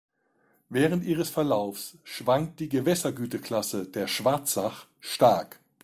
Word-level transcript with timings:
Während 0.69 1.03
ihres 1.03 1.29
Verlaufes 1.29 1.99
schwankt 2.03 2.59
die 2.59 2.69
Gewässergüteklasse 2.69 3.85
der 3.85 4.07
Schwarzach 4.07 4.87
stark. 4.99 5.59